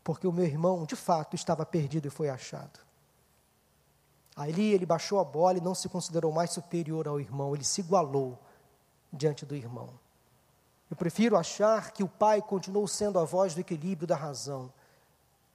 [0.04, 2.80] porque o meu irmão, de fato, estava perdido e foi achado.
[4.36, 7.80] Ali ele baixou a bola e não se considerou mais superior ao irmão, ele se
[7.80, 8.38] igualou
[9.12, 9.90] diante do irmão.
[10.88, 14.72] Eu prefiro achar que o pai continuou sendo a voz do equilíbrio da razão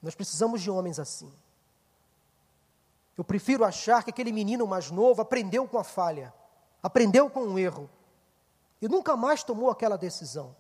[0.02, 1.32] nós precisamos de homens assim.
[3.18, 6.34] Eu prefiro achar que aquele menino mais novo aprendeu com a falha,
[6.84, 7.90] aprendeu com um erro,
[8.82, 10.56] e nunca mais tomou aquela decisão.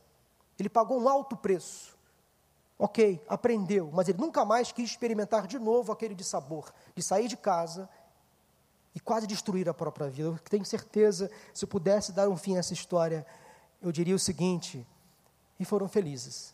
[0.57, 1.95] Ele pagou um alto preço.
[2.79, 7.27] Ok, aprendeu, mas ele nunca mais quis experimentar de novo aquele de sabor, de sair
[7.27, 7.89] de casa
[8.93, 10.29] e quase destruir a própria vida.
[10.29, 13.25] Eu tenho certeza, se eu pudesse dar um fim a essa história,
[13.81, 14.85] eu diria o seguinte:
[15.59, 16.53] e foram felizes,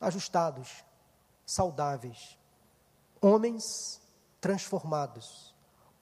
[0.00, 0.84] ajustados,
[1.50, 2.38] saudáveis,
[3.20, 4.00] homens
[4.40, 5.52] transformados,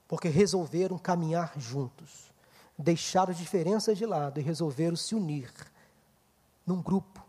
[0.07, 2.31] porque resolveram caminhar juntos,
[2.77, 5.51] deixaram as diferenças de lado e resolveram se unir
[6.65, 7.25] num grupo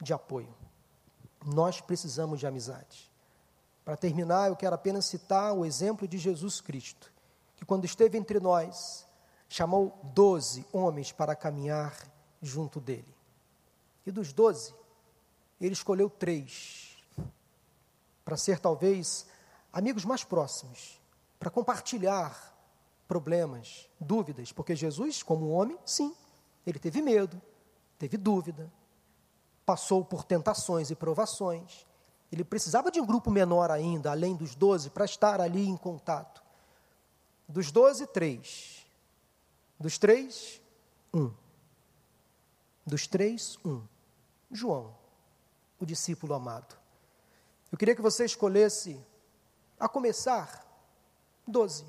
[0.00, 0.54] de apoio.
[1.44, 3.10] Nós precisamos de amizade.
[3.84, 7.10] Para terminar, eu quero apenas citar o exemplo de Jesus Cristo,
[7.56, 9.06] que quando esteve entre nós,
[9.48, 11.96] chamou doze homens para caminhar
[12.42, 13.14] junto dele.
[14.04, 14.74] E dos doze,
[15.58, 16.85] ele escolheu três,
[18.26, 19.24] para ser talvez
[19.72, 21.00] amigos mais próximos,
[21.38, 22.52] para compartilhar
[23.06, 26.12] problemas, dúvidas, porque Jesus, como homem, sim,
[26.66, 27.40] ele teve medo,
[27.96, 28.68] teve dúvida,
[29.64, 31.86] passou por tentações e provações.
[32.32, 36.42] Ele precisava de um grupo menor ainda, além dos doze, para estar ali em contato.
[37.46, 38.84] Dos doze, três.
[39.78, 40.60] Dos três,
[41.14, 41.32] um.
[42.84, 43.82] Dos três, um.
[44.50, 44.96] João,
[45.78, 46.85] o discípulo amado.
[47.70, 49.00] Eu queria que você escolhesse,
[49.78, 50.64] a começar,
[51.46, 51.84] doze.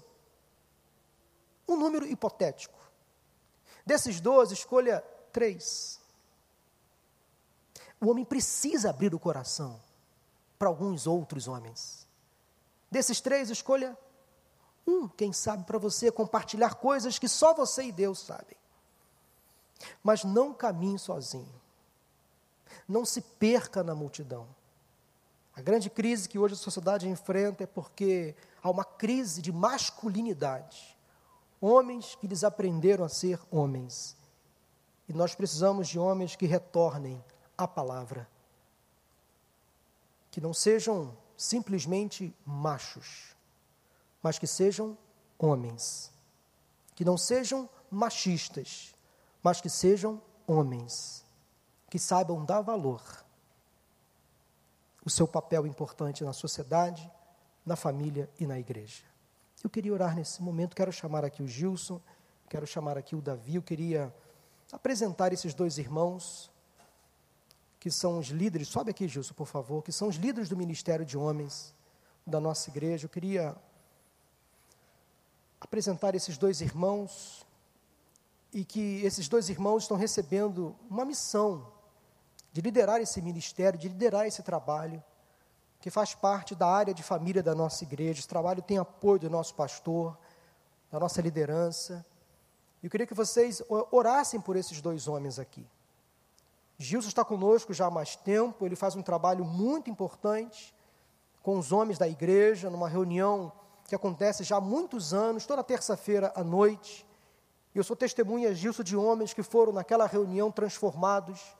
[1.67, 2.77] Um número hipotético.
[3.85, 5.99] Desses doze, escolha três.
[7.99, 9.79] O homem precisa abrir o coração
[10.57, 12.07] para alguns outros homens.
[12.89, 13.97] Desses três, escolha
[14.85, 18.55] um, quem sabe, para você compartilhar coisas que só você e Deus sabem.
[20.01, 21.61] Mas não caminhe sozinho.
[22.87, 24.47] Não se perca na multidão.
[25.57, 30.95] A grande crise que hoje a sociedade enfrenta é porque há uma crise de masculinidade.
[31.59, 34.15] Homens que desaprenderam a ser homens.
[35.09, 37.23] E nós precisamos de homens que retornem
[37.57, 38.29] à palavra.
[40.29, 43.35] Que não sejam simplesmente machos,
[44.21, 44.95] mas que sejam
[45.39, 46.11] homens.
[46.93, 48.93] Que não sejam machistas,
[49.41, 51.25] mas que sejam homens,
[51.89, 53.01] que saibam dar valor,
[55.07, 57.09] o seu papel importante na sociedade,
[57.65, 59.03] na família e na igreja.
[59.63, 62.01] Eu queria orar nesse momento, quero chamar aqui o Gilson,
[62.49, 64.13] quero chamar aqui o Davi, eu queria
[64.69, 66.51] apresentar esses dois irmãos,
[67.79, 71.05] que são os líderes, sobe aqui, Gilson, por favor, que são os líderes do Ministério
[71.05, 71.73] de Homens
[72.25, 73.05] da nossa igreja.
[73.05, 73.55] Eu queria
[75.61, 77.47] apresentar esses dois irmãos,
[78.51, 81.76] e que esses dois irmãos estão recebendo uma missão
[82.57, 85.03] de liderar esse ministério, de liderar esse trabalho,
[85.79, 88.17] que faz parte da área de família da nossa igreja.
[88.17, 90.17] Esse trabalho tem apoio do nosso pastor,
[90.91, 92.03] da nossa liderança.
[92.81, 95.63] Eu queria que vocês orassem por esses dois homens aqui.
[96.79, 100.73] Gilson está conosco já há mais tempo, ele faz um trabalho muito importante
[101.43, 103.51] com os homens da igreja, numa reunião
[103.87, 107.05] que acontece já há muitos anos, toda terça-feira à noite.
[107.75, 111.55] Eu sou testemunha, Gilson, de homens que foram naquela reunião transformados,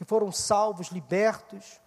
[0.00, 1.78] que foram salvos, libertos,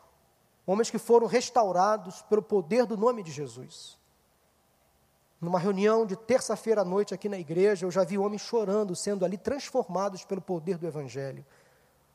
[0.68, 3.98] homens que foram restaurados pelo poder do nome de Jesus.
[5.42, 9.26] Numa reunião de terça-feira à noite aqui na igreja, eu já vi homens chorando, sendo
[9.26, 11.44] ali transformados pelo poder do Evangelho.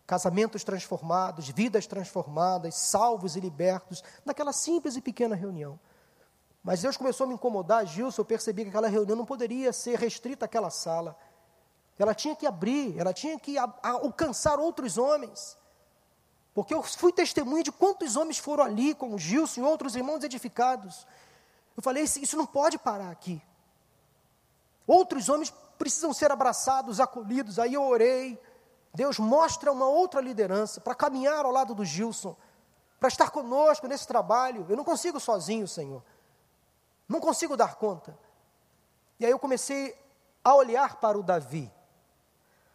[0.06, 5.80] Casamentos transformados, vidas transformadas, salvos e libertos, naquela simples e pequena reunião.
[6.62, 9.98] Mas Deus começou a me incomodar, Gilson, eu percebi que aquela reunião não poderia ser
[9.98, 11.18] restrita àquela sala.
[11.98, 15.58] Ela tinha que abrir, ela tinha que alcançar outros homens.
[16.58, 20.24] Porque eu fui testemunha de quantos homens foram ali com o Gilson e outros irmãos
[20.24, 21.06] edificados.
[21.76, 23.40] Eu falei, isso não pode parar aqui.
[24.84, 27.60] Outros homens precisam ser abraçados, acolhidos.
[27.60, 28.36] Aí eu orei.
[28.92, 32.36] Deus mostra uma outra liderança para caminhar ao lado do Gilson,
[32.98, 34.66] para estar conosco nesse trabalho.
[34.68, 36.02] Eu não consigo sozinho, Senhor.
[37.08, 38.18] Não consigo dar conta.
[39.20, 39.96] E aí eu comecei
[40.42, 41.72] a olhar para o Davi.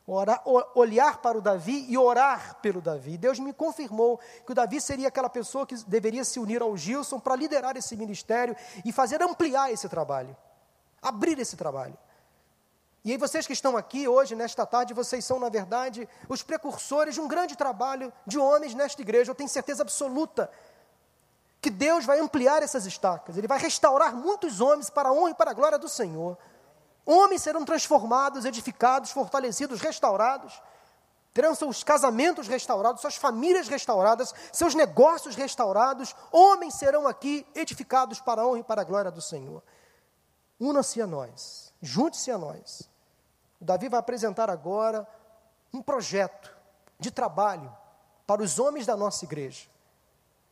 [0.05, 0.43] Orar,
[0.75, 3.17] olhar para o Davi e orar pelo Davi.
[3.17, 7.19] Deus me confirmou que o Davi seria aquela pessoa que deveria se unir ao Gilson
[7.19, 10.35] para liderar esse ministério e fazer ampliar esse trabalho,
[11.01, 11.97] abrir esse trabalho.
[13.05, 17.15] E aí, vocês que estão aqui hoje, nesta tarde, vocês são, na verdade, os precursores
[17.15, 19.31] de um grande trabalho de homens nesta igreja.
[19.31, 20.49] Eu tenho certeza absoluta
[21.61, 25.33] que Deus vai ampliar essas estacas, Ele vai restaurar muitos homens para a honra e
[25.33, 26.37] para a glória do Senhor.
[27.05, 30.61] Homens serão transformados, edificados, fortalecidos, restaurados.
[31.33, 36.15] Terão seus casamentos restaurados, suas famílias restauradas, seus negócios restaurados.
[36.31, 39.63] Homens serão aqui edificados para a honra e para a glória do Senhor.
[40.59, 42.89] una-se a nós, junte-se a nós.
[43.59, 45.07] O Davi vai apresentar agora
[45.73, 46.55] um projeto
[46.99, 47.75] de trabalho
[48.25, 49.67] para os homens da nossa igreja.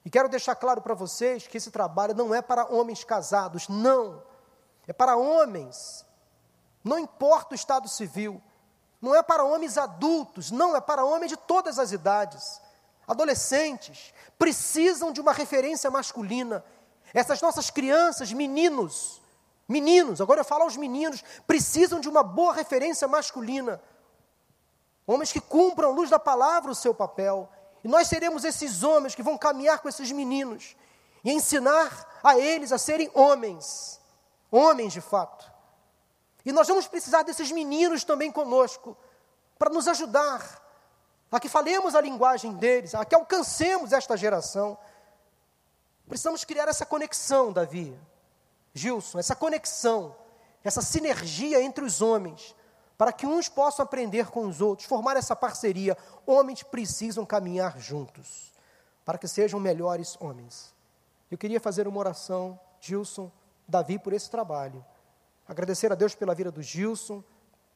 [0.04, 4.24] E quero deixar claro para vocês que esse trabalho não é para homens casados, não.
[4.88, 6.06] É para homens,
[6.84, 8.42] não importa o estado civil.
[9.02, 12.62] Não é para homens adultos, não, é para homens de todas as idades.
[13.08, 16.64] Adolescentes precisam de uma referência masculina.
[17.14, 19.22] Essas nossas crianças, meninos,
[19.68, 23.82] meninos, agora eu falo aos meninos, precisam de uma boa referência masculina.
[25.06, 27.50] Homens que cumpram à luz da palavra o seu papel.
[27.84, 30.76] E nós seremos esses homens que vão caminhar com esses meninos
[31.24, 34.00] e ensinar a eles a serem homens,
[34.52, 35.52] homens de fato.
[36.46, 38.98] E nós vamos precisar desses meninos também conosco,
[39.58, 40.60] para nos ajudar
[41.32, 44.78] a que falemos a linguagem deles, a que alcancemos esta geração.
[46.08, 47.98] Precisamos criar essa conexão, Davi,
[48.74, 50.16] Gilson, essa conexão,
[50.64, 52.56] essa sinergia entre os homens,
[52.98, 55.98] para que uns possam aprender com os outros, formar essa parceria.
[56.26, 58.52] Homens precisam caminhar juntos,
[59.06, 60.76] para que sejam melhores homens.
[61.30, 63.32] Eu queria fazer uma oração, Gilson,
[63.68, 64.86] Davi, por esse trabalho.
[65.52, 67.22] Agradecer a Deus pela vida do Gilson,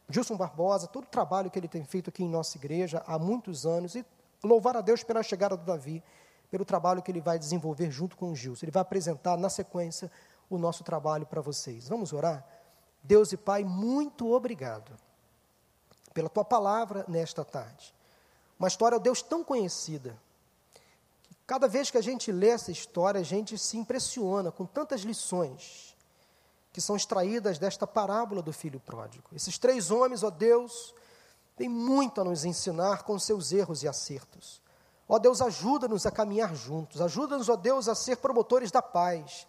[0.10, 3.66] Gilson Barbosa, todo o trabalho que ele tem feito aqui em nossa igreja há muitos
[3.66, 4.06] anos e
[4.42, 6.02] louvar a Deus pela chegada do Davi,
[6.50, 8.64] pelo trabalho que ele vai desenvolver junto com o Gilson.
[8.66, 10.10] Ele vai apresentar na sequência
[10.50, 11.90] o nosso trabalho para vocês.
[11.90, 12.48] Vamos orar?
[13.04, 14.94] Deus e Pai, muito obrigado
[16.14, 17.94] pela tua palavra nesta tarde.
[18.58, 20.18] Uma história, Deus, tão conhecida.
[21.46, 25.94] Cada vez que a gente lê essa história, a gente se impressiona com tantas lições
[26.76, 29.30] que são extraídas desta parábola do filho pródigo.
[29.34, 30.94] Esses três homens, ó Deus,
[31.56, 34.62] têm muito a nos ensinar com seus erros e acertos.
[35.08, 39.48] Ó Deus, ajuda-nos a caminhar juntos, ajuda-nos, ó Deus, a ser promotores da paz,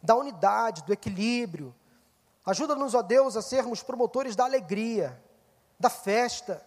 [0.00, 1.74] da unidade, do equilíbrio.
[2.46, 5.20] Ajuda-nos, ó Deus, a sermos promotores da alegria,
[5.80, 6.64] da festa.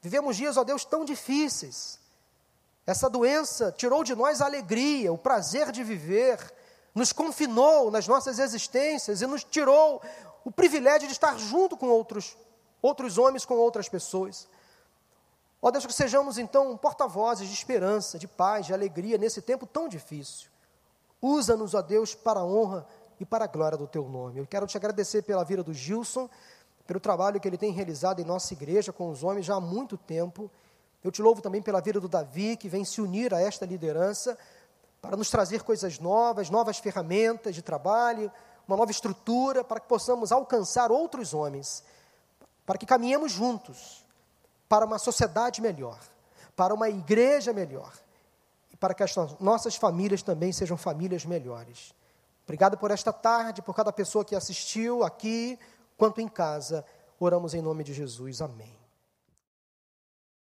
[0.00, 2.00] Vivemos dias, ó Deus, tão difíceis.
[2.86, 6.38] Essa doença tirou de nós a alegria, o prazer de viver,
[6.94, 10.02] nos confinou nas nossas existências e nos tirou
[10.44, 12.36] o privilégio de estar junto com outros,
[12.82, 14.48] outros homens, com outras pessoas.
[15.62, 19.88] Ó Deus, que sejamos então porta-vozes de esperança, de paz, de alegria nesse tempo tão
[19.88, 20.48] difícil.
[21.20, 22.86] Usa-nos, ó Deus, para a honra
[23.18, 24.38] e para a glória do teu nome.
[24.38, 26.30] Eu quero te agradecer pela vida do Gilson,
[26.86, 29.98] pelo trabalho que ele tem realizado em nossa igreja com os homens já há muito
[29.98, 30.50] tempo.
[31.04, 34.38] Eu te louvo também pela vida do Davi, que vem se unir a esta liderança
[35.00, 38.30] para nos trazer coisas novas, novas ferramentas de trabalho,
[38.66, 41.82] uma nova estrutura, para que possamos alcançar outros homens,
[42.64, 44.04] para que caminhemos juntos
[44.68, 45.98] para uma sociedade melhor,
[46.54, 47.92] para uma igreja melhor,
[48.72, 51.92] e para que as nossas famílias também sejam famílias melhores.
[52.44, 55.58] Obrigado por esta tarde, por cada pessoa que assistiu aqui,
[55.96, 56.84] quanto em casa.
[57.18, 58.40] Oramos em nome de Jesus.
[58.40, 58.79] Amém.